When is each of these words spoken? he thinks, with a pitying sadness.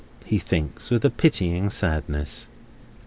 he 0.25 0.39
thinks, 0.39 0.89
with 0.89 1.05
a 1.05 1.11
pitying 1.11 1.69
sadness. 1.69 2.47